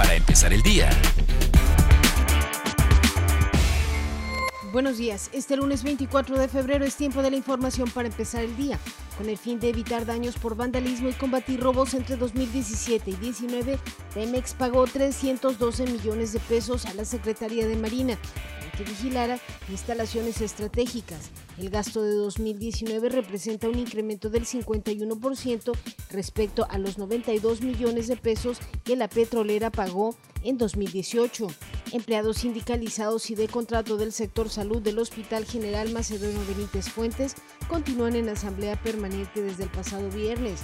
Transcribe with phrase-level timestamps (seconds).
[0.00, 0.88] para empezar el día.
[4.72, 8.56] Buenos días, este lunes 24 de febrero es tiempo de la información para empezar el
[8.56, 8.78] día.
[9.18, 13.80] Con el fin de evitar daños por vandalismo y combatir robos entre 2017 y 2019,
[14.14, 18.16] Pemex pagó 312 millones de pesos a la Secretaría de Marina
[18.60, 21.30] para que vigilara instalaciones estratégicas.
[21.58, 25.72] El gasto de 2019 representa un incremento del 51%
[26.10, 30.14] respecto a los 92 millones de pesos que la petrolera pagó
[30.44, 31.48] en 2018.
[31.92, 37.34] Empleados sindicalizados y de contrato del sector salud del Hospital General Macedonio Benítez Fuentes
[37.68, 40.60] continúan en asamblea permanente desde el pasado viernes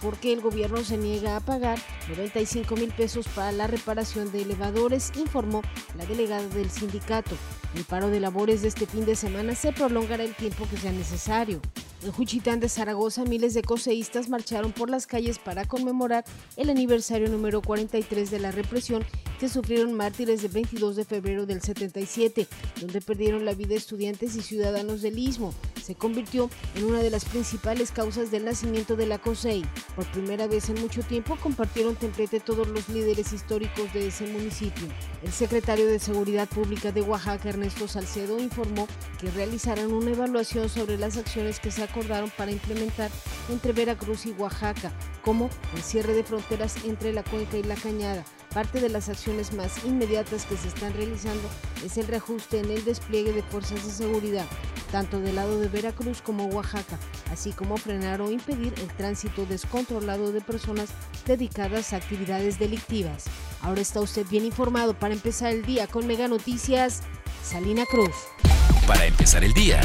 [0.00, 5.12] porque el gobierno se niega a pagar 95 mil pesos para la reparación de elevadores,
[5.16, 5.62] informó
[5.96, 7.36] la delegada del sindicato.
[7.74, 10.92] El paro de labores de este fin de semana se prolongará el tiempo que sea
[10.92, 11.60] necesario.
[12.02, 16.24] En Juchitán de Zaragoza, miles de coseístas marcharon por las calles para conmemorar
[16.56, 19.04] el aniversario número 43 de la represión
[19.40, 22.46] que sufrieron mártires del 22 de febrero del 77,
[22.78, 25.54] donde perdieron la vida estudiantes y ciudadanos del Istmo.
[25.82, 29.64] Se convirtió en una de las principales causas del nacimiento de la COSEI.
[29.96, 34.86] Por primera vez en mucho tiempo compartieron templete todos los líderes históricos de ese municipio.
[35.22, 38.86] El secretario de Seguridad Pública de Oaxaca, Ernesto Salcedo, informó
[39.18, 43.10] que realizarán una evaluación sobre las acciones que se acordaron para implementar
[43.48, 44.92] entre Veracruz y Oaxaca,
[45.24, 48.22] como el cierre de fronteras entre la cuenca y la cañada.
[48.54, 51.48] Parte de las acciones más inmediatas que se están realizando
[51.84, 54.44] es el reajuste en el despliegue de fuerzas de seguridad,
[54.90, 56.98] tanto del lado de Veracruz como Oaxaca,
[57.30, 60.90] así como frenar o impedir el tránsito descontrolado de personas
[61.26, 63.26] dedicadas a actividades delictivas.
[63.62, 67.02] Ahora está usted bien informado para empezar el día con Mega Noticias,
[67.44, 68.16] Salina Cruz.
[68.86, 69.80] Para empezar el día.